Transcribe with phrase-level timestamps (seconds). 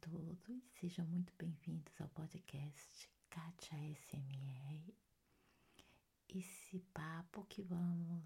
[0.00, 4.94] todos, sejam muito bem-vindos ao podcast Kátia SMR.
[6.28, 8.24] Esse papo que vamos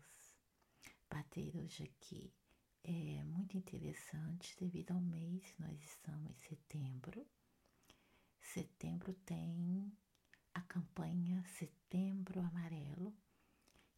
[1.11, 2.33] bater hoje aqui
[2.85, 7.27] é muito interessante devido ao mês, nós estamos em setembro.
[8.41, 9.93] Setembro tem
[10.55, 13.15] a campanha Setembro Amarelo,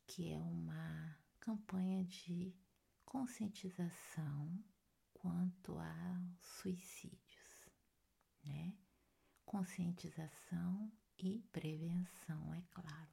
[0.07, 2.53] que é uma campanha de
[3.05, 4.61] conscientização
[5.21, 7.30] quanto aos suicídios,
[8.45, 8.75] né?
[9.45, 13.11] Conscientização e prevenção, é claro.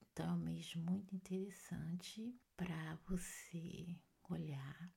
[0.00, 3.98] Então é um mês muito interessante para você
[4.28, 4.92] olhar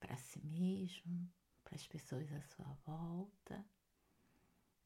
[0.00, 1.30] para si mesmo,
[1.62, 3.66] para as pessoas à sua volta,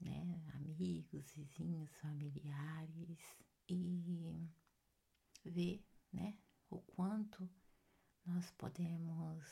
[0.00, 0.42] né?
[0.54, 3.36] Amigos, vizinhos, familiares
[3.68, 4.48] e
[5.44, 6.38] ver, né?
[6.68, 7.48] O quanto
[8.24, 9.44] nós podemos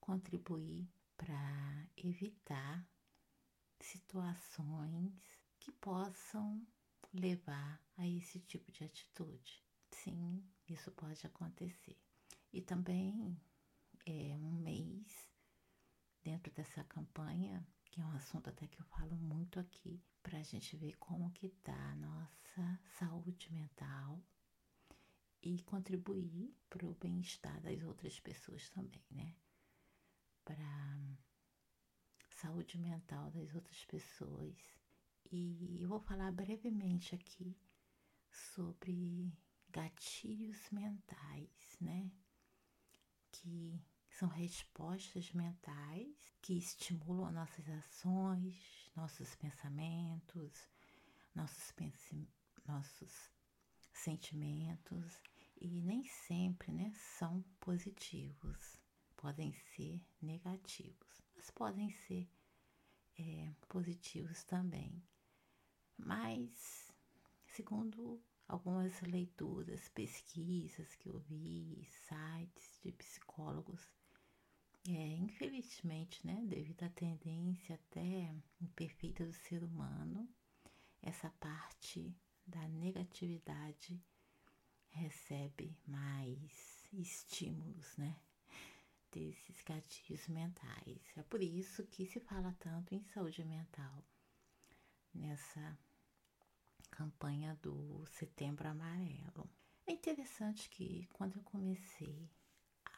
[0.00, 2.86] contribuir para evitar
[3.82, 5.12] situações
[5.58, 6.66] que possam
[7.12, 9.62] levar a esse tipo de atitude.
[9.90, 11.98] Sim, isso pode acontecer.
[12.52, 13.40] E também
[14.06, 15.28] é um mês
[16.22, 20.42] dentro dessa campanha, que é um assunto até que eu falo muito aqui, para a
[20.42, 24.22] gente ver como que está a nossa saúde mental
[25.42, 29.34] e contribuir para o bem-estar das outras pessoas também, né?
[30.44, 31.08] para
[32.42, 34.56] saúde mental das outras pessoas.
[35.30, 37.56] E eu vou falar brevemente aqui
[38.30, 39.32] sobre
[39.70, 42.10] gatilhos mentais, né?
[43.30, 50.68] Que são respostas mentais que estimulam nossas ações, nossos pensamentos,
[51.34, 52.28] nossos, pense
[52.66, 53.30] nossos
[53.92, 55.22] sentimentos
[55.60, 58.82] e nem sempre né, são positivos
[59.22, 62.28] podem ser negativos, mas podem ser
[63.18, 65.02] é, positivos também.
[65.98, 66.92] Mas,
[67.48, 73.90] segundo algumas leituras, pesquisas que eu vi, sites de psicólogos,
[74.88, 80.28] é, infelizmente, né, devido à tendência até imperfeita do ser humano,
[81.02, 82.14] essa parte
[82.46, 84.00] da negatividade
[84.90, 88.16] recebe mais estímulos, né?
[89.12, 91.00] Desses gatilhos mentais.
[91.16, 94.02] É por isso que se fala tanto em saúde mental
[95.14, 95.78] nessa
[96.90, 99.48] campanha do Setembro Amarelo.
[99.86, 102.30] É interessante que quando eu comecei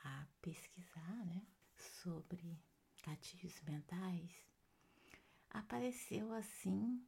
[0.05, 1.45] a pesquisar né,
[1.77, 2.59] sobre
[3.05, 4.31] gatilhos mentais,
[5.51, 7.05] apareceu assim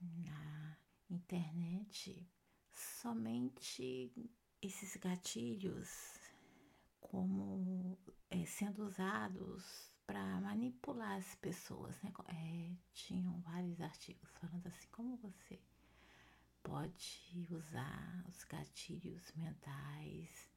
[0.00, 0.78] na
[1.10, 2.26] internet
[2.72, 4.12] somente
[4.62, 6.19] esses gatilhos
[7.00, 7.98] como
[8.30, 12.00] é, sendo usados para manipular as pessoas.
[12.02, 12.12] Né?
[12.28, 15.60] É, tinham vários artigos falando assim como você
[16.62, 20.50] pode usar os gatilhos mentais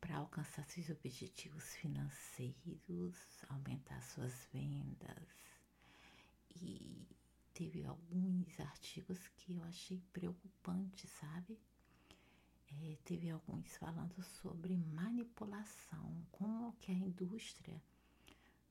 [0.00, 5.28] para alcançar seus objetivos financeiros, aumentar suas vendas.
[6.54, 7.06] E
[7.52, 11.58] teve alguns artigos que eu achei preocupantes, sabe?
[12.70, 17.82] É, teve alguns falando sobre manipulação, como que a indústria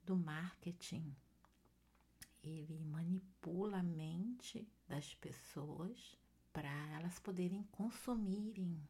[0.04, 1.16] do marketing
[2.44, 6.18] ele manipula a mente das pessoas
[6.54, 8.82] para elas poderem consumirem.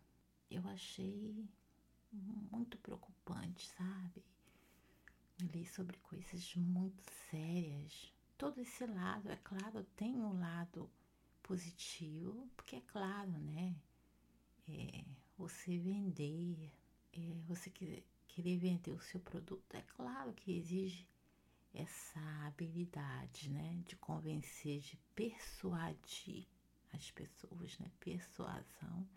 [0.49, 1.49] Eu achei
[2.11, 4.23] muito preocupante, sabe?
[5.41, 8.13] Li sobre coisas muito sérias.
[8.37, 10.89] Todo esse lado, é claro, tem um lado
[11.41, 13.75] positivo, porque é claro, né?
[14.67, 15.05] É,
[15.37, 16.71] você vender,
[17.13, 18.03] é, você querer,
[18.57, 21.07] vender o seu produto, é claro que exige
[21.73, 26.47] essa habilidade, né, de convencer, de persuadir
[26.93, 27.91] as pessoas, né?
[27.99, 29.07] Persuasão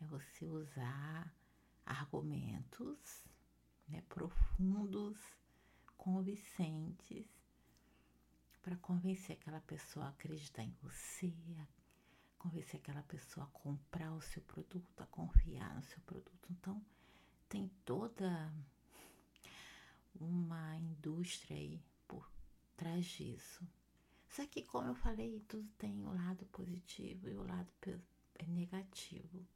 [0.00, 1.34] é você usar
[1.84, 3.24] argumentos,
[3.88, 5.18] né, profundos,
[5.96, 7.26] convincentes
[8.62, 11.32] para convencer aquela pessoa a acreditar em você,
[12.38, 16.48] convencer aquela pessoa a comprar o seu produto, a confiar no seu produto.
[16.50, 16.80] Então,
[17.48, 18.52] tem toda
[20.20, 22.30] uma indústria aí por
[22.76, 23.66] trás disso.
[24.28, 27.70] Só que, como eu falei, tudo tem o lado positivo e o lado
[28.46, 29.46] negativo.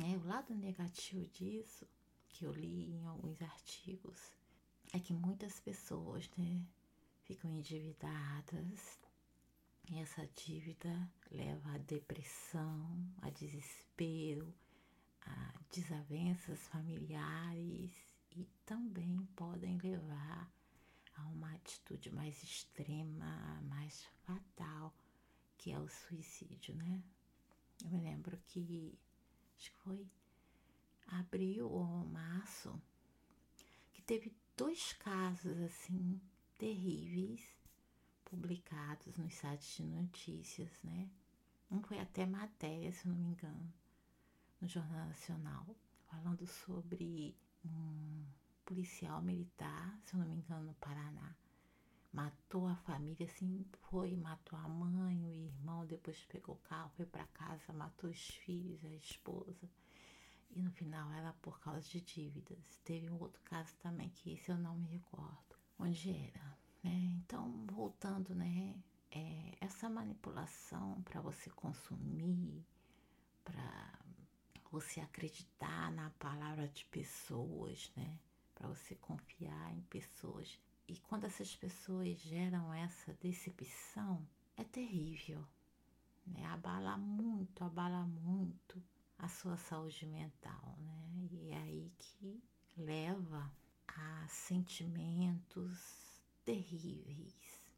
[0.00, 1.86] É, o lado negativo disso,
[2.28, 4.32] que eu li em alguns artigos,
[4.92, 6.62] é que muitas pessoas né,
[7.24, 8.98] ficam endividadas,
[9.90, 14.54] e essa dívida leva a depressão, a desespero,
[15.22, 17.90] a desavenças familiares
[18.36, 20.50] e também podem levar
[21.16, 24.94] a uma atitude mais extrema, mais fatal,
[25.56, 27.02] que é o suicídio, né?
[27.82, 28.98] Eu me lembro que
[29.56, 30.06] acho que foi
[31.06, 32.80] abril ou março
[33.94, 36.20] que teve dois casos assim
[36.58, 37.57] terríveis
[38.30, 41.08] publicados nos sites de notícias, né?
[41.70, 43.72] Um foi até matéria, se não me engano,
[44.60, 45.76] no Jornal Nacional,
[46.06, 48.24] falando sobre um
[48.64, 51.34] policial militar, se não me engano, no Paraná.
[52.12, 57.06] Matou a família, assim, foi, matou a mãe, o irmão, depois pegou o carro, foi
[57.06, 59.68] para casa, matou os filhos, a esposa.
[60.50, 62.80] E no final era por causa de dívidas.
[62.82, 66.57] Teve um outro caso também, que esse eu não me recordo onde era.
[66.82, 67.12] Né?
[67.18, 68.74] Então, voltando, né?
[69.10, 72.64] É, essa manipulação para você consumir,
[73.44, 73.98] para
[74.70, 78.18] você acreditar na palavra de pessoas, né?
[78.54, 80.58] Para você confiar em pessoas.
[80.86, 84.26] E quando essas pessoas geram essa decepção,
[84.56, 85.44] é terrível.
[86.26, 86.44] Né?
[86.46, 88.82] Abala muito, abala muito
[89.18, 91.28] a sua saúde mental, né?
[91.32, 92.42] E é aí que
[92.76, 93.50] leva
[93.86, 96.07] a sentimentos
[96.48, 97.70] terríveis,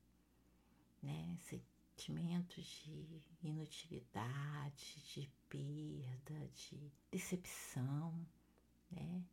[1.03, 1.37] né?
[1.41, 8.15] Sentimentos de inutilidade, de perda, de decepção,
[8.93, 9.25] né?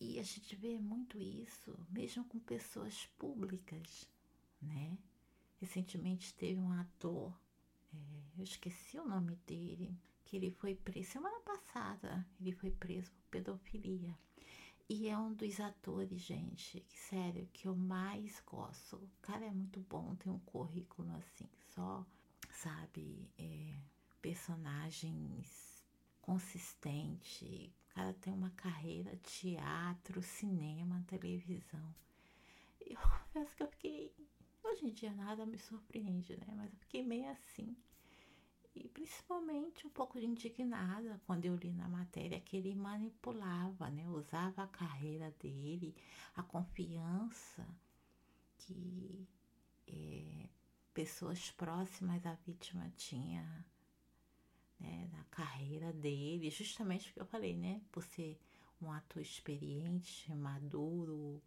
[0.00, 4.08] E a gente vê muito isso mesmo com pessoas públicas,
[4.62, 4.96] né?
[5.60, 7.36] Recentemente teve um ator,
[7.92, 13.10] é, eu esqueci o nome dele, que ele foi preso semana passada, ele foi preso
[13.10, 14.16] por pedofilia.
[14.88, 18.96] E é um dos atores, gente, que sério, que eu mais gosto.
[18.96, 22.04] O cara é muito bom, tem um currículo assim, só,
[22.50, 23.78] sabe, é,
[24.20, 25.82] personagens
[26.20, 27.72] consistente.
[27.90, 31.94] O cara tem uma carreira teatro, cinema, televisão.
[32.80, 34.14] Eu confesso que eu fiquei.
[34.62, 36.46] Hoje em dia nada me surpreende, né?
[36.56, 37.74] Mas eu fiquei meio assim
[38.74, 44.08] e principalmente um pouco indignada quando eu li na matéria que ele manipulava, né?
[44.08, 45.94] usava a carreira dele,
[46.34, 47.66] a confiança
[48.58, 49.28] que
[49.86, 50.48] é,
[50.92, 53.64] pessoas próximas à vítima tinha
[54.80, 57.80] né, na carreira dele, justamente porque eu falei, né?
[57.92, 58.38] Por ser
[58.80, 61.42] um ator experiente, maduro,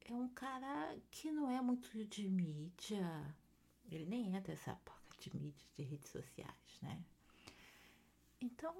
[0.00, 3.36] é um cara que não é muito de mídia,
[3.90, 4.74] ele nem é dessa
[5.22, 7.04] de mídias, de redes sociais, né?
[8.40, 8.74] Então,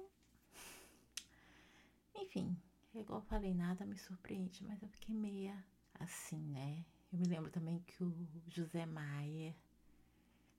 [2.15, 2.57] enfim,
[2.93, 5.63] é igual eu falei, nada me surpreende, mas eu fiquei meia
[5.99, 6.85] assim, né?
[7.11, 9.55] Eu me lembro também que o José Maier,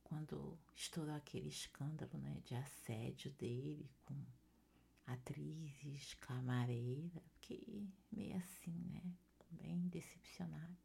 [0.02, 4.14] quando estourou aquele escândalo né, de assédio dele com
[5.06, 9.02] atrizes, camareira, fiquei meio assim, né?
[9.50, 10.76] Bem decepcionada.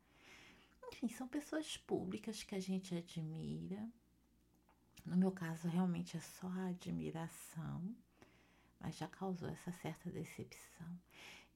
[0.91, 3.89] Enfim, são pessoas públicas que a gente admira,
[5.05, 7.95] no meu caso, realmente é só a admiração,
[8.79, 10.99] mas já causou essa certa decepção.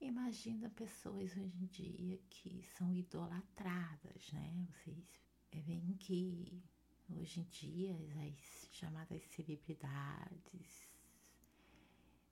[0.02, 4.68] Imagina pessoas hoje em dia que são idolatradas, né?
[4.74, 6.62] Vocês veem que
[7.10, 7.96] hoje em dia
[8.28, 10.90] as chamadas celebridades,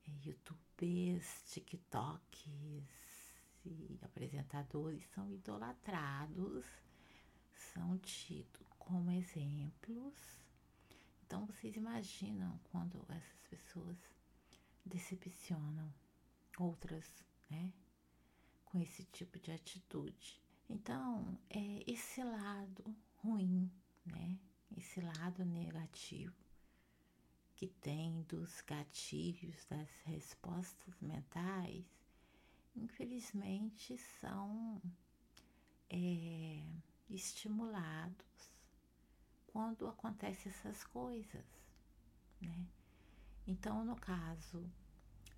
[0.08, 2.46] é, youtubers, tiktoks
[3.66, 6.66] e apresentadores são idolatrados,
[7.54, 10.41] são tidos como exemplos
[11.32, 13.98] então vocês imaginam quando essas pessoas
[14.86, 15.90] decepcionam
[16.60, 17.72] outras, né?
[18.66, 20.42] Com esse tipo de atitude.
[20.70, 22.84] Então, é esse lado
[23.24, 23.72] ruim,
[24.06, 24.38] né?
[24.76, 26.36] Esse lado negativo
[27.56, 31.86] que tem dos gatilhos, das respostas mentais,
[32.76, 34.82] infelizmente são
[35.90, 36.62] é,
[37.10, 38.51] estimulados
[39.52, 41.46] quando acontecem essas coisas,
[42.40, 42.68] né?
[43.46, 44.70] Então, no caso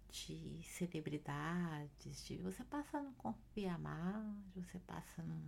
[0.10, 5.42] de celebridades, de você passa a não confiar mais, você passa a não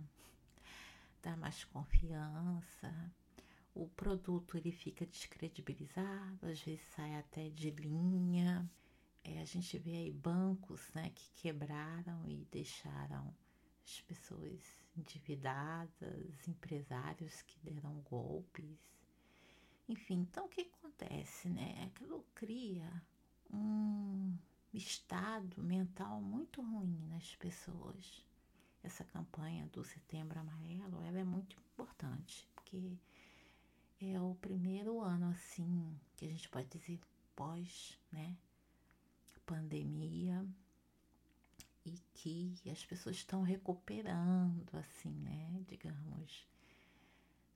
[1.22, 3.12] dar mais confiança,
[3.74, 8.68] o produto ele fica descredibilizado, às vezes sai até de linha.
[9.22, 13.34] É, a gente vê aí bancos né, que quebraram e deixaram
[13.86, 14.60] as pessoas
[14.96, 18.76] endividadas, empresários que deram golpes.
[19.88, 21.84] Enfim, então o que acontece, né?
[21.84, 22.90] Aquilo cria
[23.48, 24.36] um
[24.74, 28.26] estado mental muito ruim nas pessoas.
[28.82, 32.96] Essa campanha do Setembro Amarelo, ela é muito importante, porque
[34.00, 37.00] é o primeiro ano assim que a gente pode dizer
[37.34, 38.36] pós, né,
[39.46, 40.44] pandemia
[41.86, 45.64] e que as pessoas estão recuperando, assim, né?
[45.68, 46.46] Digamos,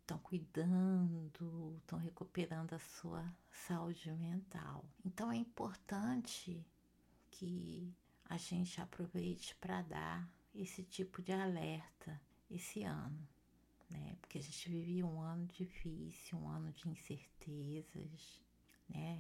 [0.01, 4.85] estão cuidando, estão recuperando a sua saúde mental.
[5.05, 6.65] Então é importante
[7.31, 7.93] que
[8.25, 13.29] a gente aproveite para dar esse tipo de alerta esse ano,
[13.89, 14.17] né?
[14.21, 18.41] Porque a gente vive um ano difícil, um ano de incertezas,
[18.89, 19.19] né?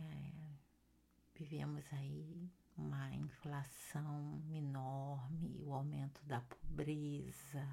[1.34, 7.66] Vivemos aí uma inflação enorme, o aumento da pobreza,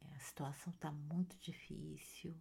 [0.00, 2.36] a situação está muito difícil.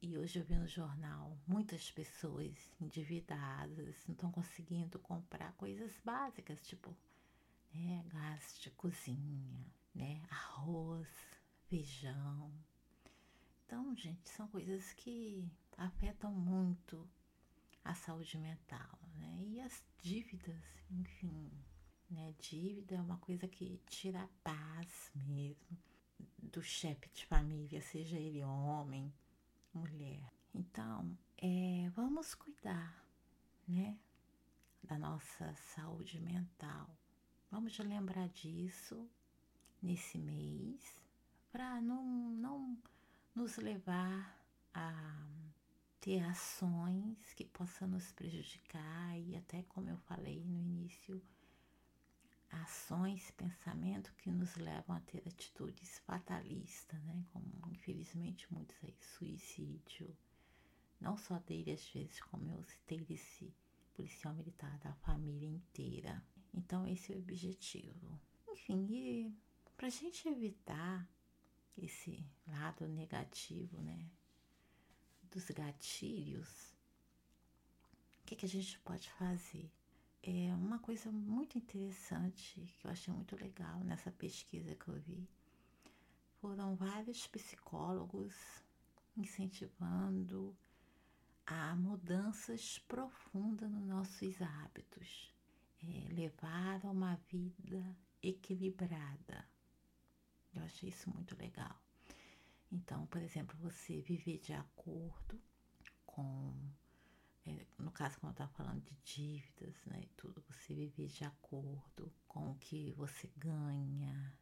[0.00, 6.64] E hoje eu vi no jornal muitas pessoas endividadas, não estão conseguindo comprar coisas básicas,
[6.66, 6.96] tipo
[7.74, 11.08] né, gás de cozinha, né, arroz,
[11.68, 12.52] feijão.
[13.66, 17.08] Então, gente, são coisas que afetam muito
[17.84, 19.44] a saúde mental, né?
[19.46, 21.50] E as dívidas, enfim,
[22.10, 22.34] né?
[22.38, 25.78] Dívida é uma coisa que tira a paz mesmo
[26.42, 29.12] do chefe de família, seja ele homem,
[29.74, 30.32] mulher.
[30.54, 33.04] Então, é, vamos cuidar,
[33.66, 33.98] né,
[34.82, 36.88] da nossa saúde mental.
[37.50, 39.08] Vamos lembrar disso
[39.82, 41.00] nesse mês
[41.52, 42.78] para não, não
[43.34, 44.36] nos levar
[44.74, 45.26] a
[46.08, 51.22] ter ações que possam nos prejudicar e até como eu falei no início,
[52.50, 57.22] ações, pensamento que nos levam a ter atitudes fatalistas, né?
[57.30, 60.16] Como infelizmente muitos aí, suicídio.
[60.98, 63.54] Não só dele, às vezes, como eu citei desse
[63.92, 66.24] policial militar, da família inteira.
[66.54, 68.18] Então, esse é o objetivo.
[68.48, 69.34] Enfim, e
[69.76, 71.06] pra gente evitar
[71.76, 74.08] esse lado negativo, né?
[75.30, 76.74] Dos gatilhos,
[78.20, 79.70] o que, que a gente pode fazer?
[80.22, 85.28] É uma coisa muito interessante que eu achei muito legal nessa pesquisa que eu vi.
[86.40, 88.34] Foram vários psicólogos
[89.16, 90.56] incentivando
[91.46, 95.34] a mudanças profundas nos nossos hábitos,
[95.82, 99.48] é, levar a uma vida equilibrada.
[100.54, 101.87] Eu achei isso muito legal.
[102.70, 105.40] Então, por exemplo, você viver de acordo
[106.04, 106.54] com
[107.48, 111.24] é, no caso, quando eu estava falando de dívidas, né, e tudo, você viver de
[111.24, 114.36] acordo com o que você ganha,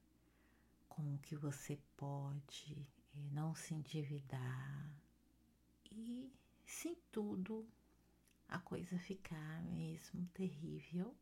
[0.88, 4.90] com o que você pode, é, não se endividar
[5.92, 6.32] e,
[6.64, 7.68] sem tudo,
[8.48, 11.16] a coisa ficar mesmo terrível.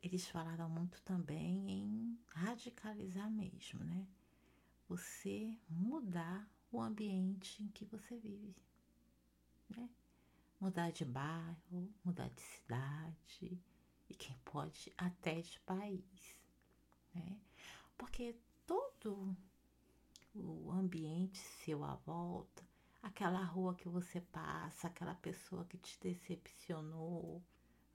[0.00, 4.06] Eles falaram muito também em radicalizar mesmo, né?
[4.92, 8.62] Você mudar o ambiente em que você vive,
[9.70, 9.88] né?
[10.60, 13.58] mudar de bairro, mudar de cidade
[14.10, 16.38] e quem pode até de país,
[17.14, 17.40] né?
[17.96, 19.34] Porque todo
[20.34, 22.62] o ambiente seu à volta,
[23.02, 27.42] aquela rua que você passa, aquela pessoa que te decepcionou,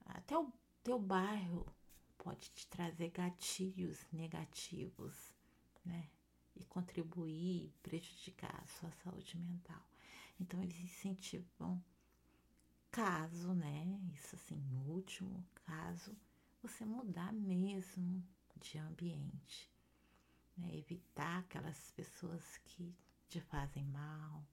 [0.04, 0.52] até o
[0.84, 1.72] teu bairro
[2.18, 5.32] pode te trazer gatilhos negativos,
[5.86, 6.10] né?
[6.60, 9.82] E contribuir, prejudicar a sua saúde mental.
[10.40, 11.84] Então eles incentivam
[12.92, 14.00] caso, né?
[14.14, 16.18] Isso assim, último caso,
[16.62, 18.24] você mudar mesmo
[18.56, 19.72] de ambiente,
[20.58, 20.76] né?
[20.76, 22.96] Evitar aquelas pessoas que
[23.30, 24.46] te fazem mal,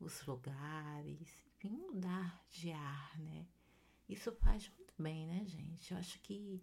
[0.00, 3.46] os lugares, enfim, mudar de ar, né?
[4.08, 5.92] Isso faz muito bem, né, gente?
[5.92, 6.62] Eu acho que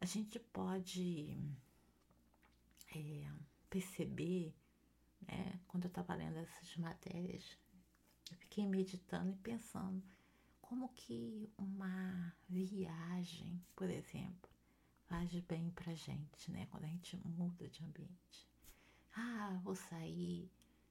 [0.00, 1.38] a gente pode
[2.94, 3.32] é,
[3.72, 4.54] perceber,
[5.22, 7.58] né, quando eu estava lendo essas matérias
[8.30, 10.02] eu fiquei meditando e pensando
[10.60, 14.50] como que uma viagem, por exemplo,
[15.06, 16.66] faz bem pra gente, né?
[16.70, 18.48] Quando a gente muda de ambiente.
[19.14, 20.50] Ah, vou sair,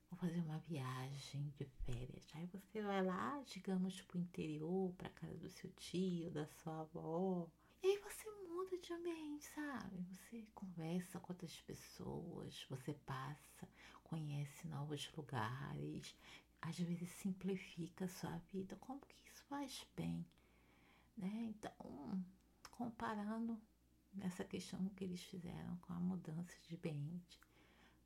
[0.10, 2.28] vou fazer uma viagem de férias.
[2.36, 7.50] Aí você vai lá, digamos, pro interior, pra casa do seu tio, da sua avó.
[7.84, 10.04] E aí você muda de ambiente, sabe?
[10.04, 13.68] Você conversa com outras pessoas, você passa,
[14.04, 16.16] conhece novos lugares,
[16.62, 18.76] às vezes simplifica a sua vida.
[18.76, 20.24] Como que isso faz bem?
[21.18, 21.56] Né?
[21.56, 22.24] Então,
[22.70, 23.60] comparando
[24.14, 27.40] nessa questão que eles fizeram com a mudança de ambiente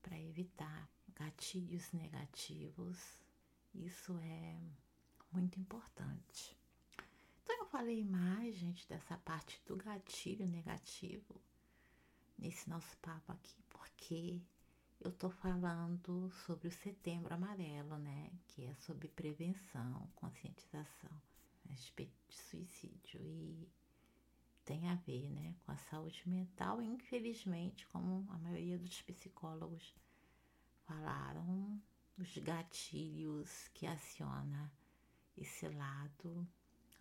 [0.02, 3.20] para evitar gatilhos negativos,
[3.74, 4.58] isso é
[5.32, 6.58] muito importante.
[7.76, 11.42] Falei mais, gente, dessa parte do gatilho negativo
[12.38, 14.42] nesse nosso papo aqui, porque
[15.02, 18.32] eu tô falando sobre o setembro amarelo, né?
[18.48, 21.12] Que é sobre prevenção, conscientização
[21.66, 23.20] a respeito de suicídio.
[23.22, 23.68] E
[24.64, 26.82] tem a ver né, com a saúde mental.
[26.82, 29.94] Infelizmente, como a maioria dos psicólogos
[30.86, 31.78] falaram,
[32.18, 34.72] os gatilhos que aciona
[35.36, 36.48] esse lado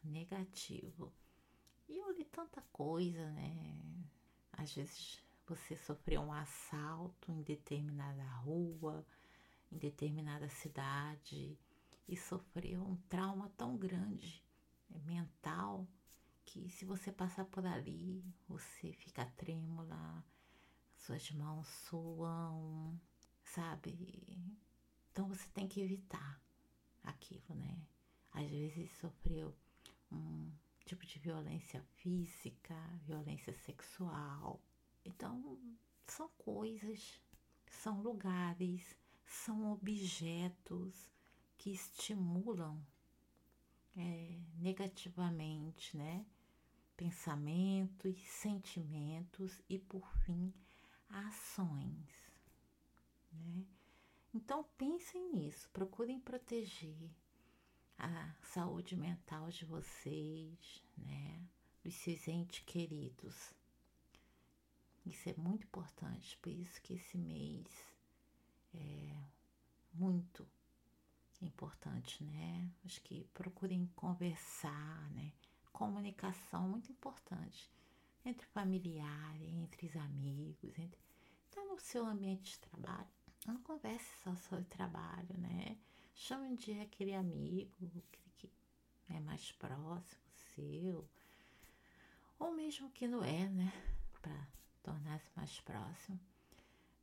[0.05, 1.13] negativo.
[1.89, 3.77] E eu li tanta coisa, né?
[4.53, 9.07] Às vezes você sofreu um assalto em determinada rua,
[9.71, 11.59] em determinada cidade
[12.09, 14.43] e sofreu um trauma tão grande
[14.91, 15.87] é, mental
[16.45, 20.25] que se você passar por ali, você fica trêmula,
[20.97, 22.99] suas mãos suam,
[23.43, 24.57] sabe?
[25.11, 26.41] Então você tem que evitar
[27.03, 27.87] aquilo, né?
[28.33, 29.55] Às vezes sofreu
[30.85, 34.61] tipo de violência física, violência sexual.
[35.05, 35.59] Então
[36.07, 37.21] são coisas,
[37.67, 41.11] são lugares, são objetos
[41.57, 42.85] que estimulam
[43.97, 46.25] é, negativamente, né?
[46.97, 50.53] Pensamentos, sentimentos e, por fim,
[51.09, 52.31] ações,
[53.33, 53.65] né?
[54.33, 57.11] Então pensem nisso, procurem proteger
[57.99, 61.43] a saúde mental de vocês, né?
[61.83, 63.53] Dos seus entes queridos.
[65.05, 67.67] Isso é muito importante, por isso que esse mês
[68.75, 69.25] é
[69.93, 70.47] muito
[71.43, 72.71] importante, né?
[72.85, 75.33] Acho que procurem conversar, né?
[75.73, 77.71] Comunicação muito importante
[78.25, 80.99] entre familiares, entre os amigos, entre
[81.51, 83.09] tá no seu ambiente de trabalho.
[83.47, 85.77] Não converse só sobre trabalho, né?
[86.15, 88.03] Chame um dia aquele amigo
[88.39, 88.49] que
[89.11, 90.23] é mais próximo
[90.55, 91.09] seu,
[92.39, 93.73] ou mesmo que não é, né?
[94.23, 94.49] Para
[94.83, 96.19] tornar-se mais próximo,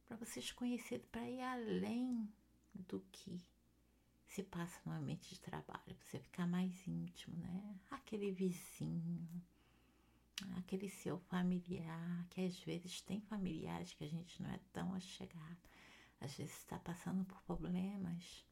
[0.07, 2.27] para vocês conhecerem, para ir além
[2.73, 3.45] do que
[4.25, 7.79] se passa no ambiente de trabalho, você ficar mais íntimo, né?
[7.91, 9.43] Aquele vizinho,
[10.57, 15.59] aquele seu familiar, que às vezes tem familiares que a gente não é tão achegado,
[16.21, 18.45] às vezes está passando por problemas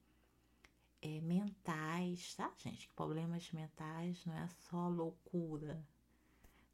[1.02, 2.90] é, mentais, tá, gente?
[2.90, 5.86] Problemas mentais não é só loucura,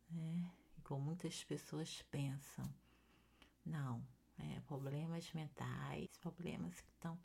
[0.09, 0.51] né?
[0.77, 2.65] Igual muitas pessoas pensam.
[3.65, 4.05] Não,
[4.37, 7.19] é, problemas mentais, problemas que estão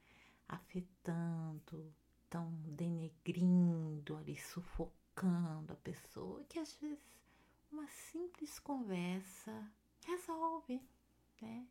[0.49, 1.95] afetando,
[2.29, 7.19] tão denegrindo ali, sufocando a pessoa, que às vezes
[7.71, 9.71] uma simples conversa
[10.07, 10.83] resolve,
[11.41, 11.67] né?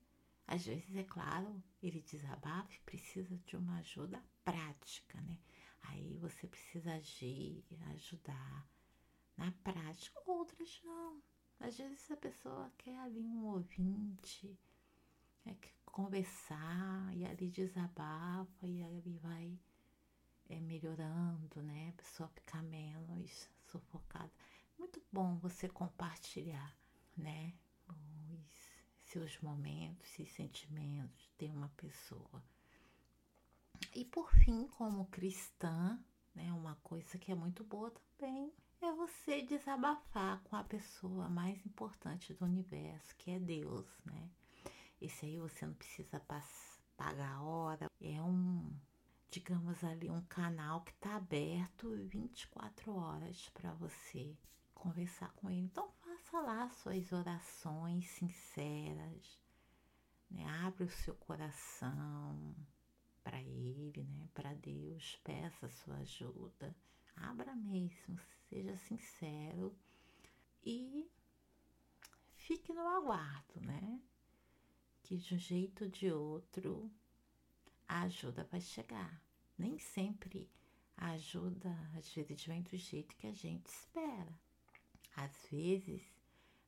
[0.48, 5.38] Às vezes, é claro, ele desabafa e precisa de uma ajuda prática, né?
[5.84, 8.68] Aí você precisa agir, ajudar
[9.38, 10.20] na prática.
[10.26, 11.22] Outras não.
[11.60, 14.58] Às vezes a pessoa quer ali um ouvinte,
[15.46, 19.60] é que conversar e ali desabafa e ali vai
[20.50, 21.90] é, melhorando, né?
[21.90, 24.32] A pessoa ficar menos sufocada.
[24.78, 26.76] Muito bom você compartilhar,
[27.18, 27.54] né?
[27.88, 32.44] Os seus momentos e sentimentos de uma pessoa.
[33.96, 36.00] E por fim, como cristã,
[36.36, 41.66] né, uma coisa que é muito boa também é você desabafar com a pessoa mais
[41.66, 44.30] importante do universo, que é Deus, né?
[45.02, 46.20] Esse aí você não precisa
[46.98, 47.90] pagar a hora.
[48.00, 48.74] É um,
[49.30, 54.38] digamos ali, um canal que está aberto 24 horas para você
[54.74, 55.62] conversar com ele.
[55.62, 59.40] Então faça lá suas orações sinceras,
[60.30, 60.46] né?
[60.66, 62.56] Abre o seu coração
[63.24, 64.30] para ele, né?
[64.34, 66.76] Para Deus, peça sua ajuda.
[67.16, 69.76] Abra mesmo, seja sincero
[70.64, 71.10] e
[72.36, 74.02] fique no aguardo, né?
[75.10, 76.92] que de um jeito ou de outro
[77.88, 79.20] a ajuda vai chegar.
[79.58, 80.48] Nem sempre
[80.96, 84.40] a ajuda, às vezes, vem do jeito que a gente espera.
[85.16, 86.04] Às vezes,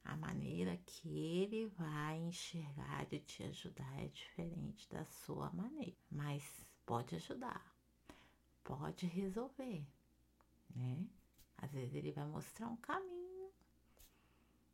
[0.04, 6.66] a maneira que ele vai enxergar de te ajudar é diferente da sua maneira, mas
[6.86, 7.76] pode ajudar,
[8.64, 9.86] pode resolver,
[10.76, 11.08] né?
[11.58, 13.52] Às vezes ele vai mostrar um caminho,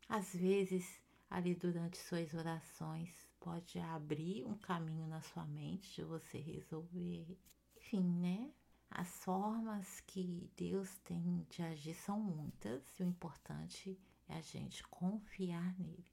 [0.08, 6.38] às vezes ali durante suas orações pode abrir um caminho na sua mente de você
[6.38, 7.38] resolver.
[7.78, 8.52] Enfim, né?
[8.90, 14.84] As formas que Deus tem de agir são muitas e o importante é a gente
[14.84, 16.06] confiar nele,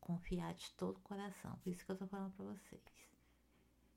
[0.00, 1.56] confiar de todo o coração.
[1.58, 2.82] Por isso que eu tô falando para vocês.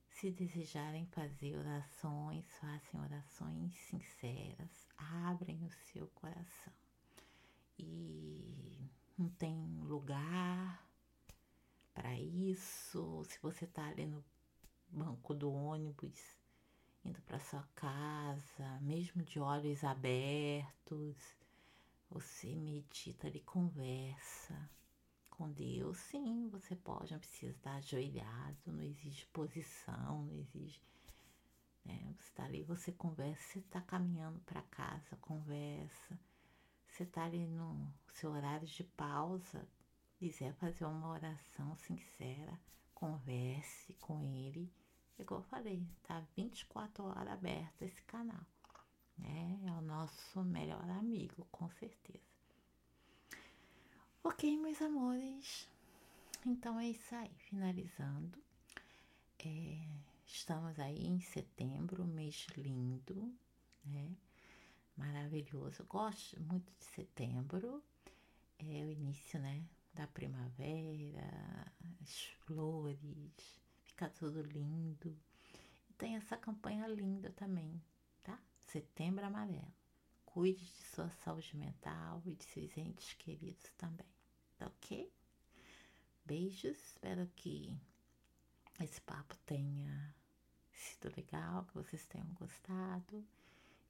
[0.10, 6.74] Se desejarem fazer orações, façam orações sinceras, abrem o seu coração.
[7.80, 10.84] E não tem lugar,
[11.94, 13.24] para isso.
[13.26, 14.24] Se você está ali no
[14.90, 16.20] banco do ônibus,
[17.06, 21.18] indo para sua casa, mesmo de olhos abertos,
[22.14, 24.70] Você medita ali, conversa
[25.32, 25.98] com Deus.
[25.98, 30.80] Sim, você pode, não precisa estar ajoelhado, não exige posição, não exige.
[31.84, 32.14] Né?
[32.16, 36.20] Você está ali, você conversa, você está caminhando para casa, conversa.
[36.88, 39.68] Você está ali no seu horário de pausa,
[40.20, 42.62] quiser fazer uma oração sincera,
[42.94, 44.72] converse com ele.
[45.18, 48.46] Igual eu falei, tá 24 horas aberto esse canal.
[49.18, 49.60] Né?
[49.66, 52.24] É o nosso melhor amigo, com certeza.
[54.24, 55.68] Ok, meus amores.
[56.46, 57.32] Então é isso aí.
[57.50, 58.42] Finalizando.
[59.46, 59.78] É,
[60.26, 63.34] estamos aí em setembro, mês lindo,
[63.86, 64.16] né?
[64.96, 65.84] Maravilhoso.
[65.86, 67.84] Gosto muito de setembro.
[68.60, 69.64] É o início, né?
[69.94, 71.72] Da primavera,
[72.02, 75.16] as flores, fica tudo lindo.
[75.90, 77.82] E tem essa campanha linda também?
[78.74, 79.72] Setembro Amarelo.
[80.26, 84.08] Cuide de sua saúde mental e de seus entes queridos também,
[84.58, 85.14] tá ok?
[86.26, 87.80] Beijos, espero que
[88.82, 90.16] esse papo tenha
[90.72, 93.24] sido legal, que vocês tenham gostado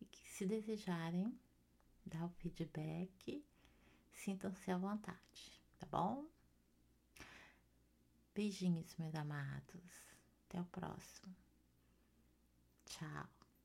[0.02, 1.34] e que se desejarem
[2.06, 3.42] dar o feedback,
[4.12, 6.28] sintam-se à vontade, tá bom?
[8.36, 10.18] Beijinhos, meus amados.
[10.50, 11.34] Até o próximo.
[12.84, 13.33] Tchau.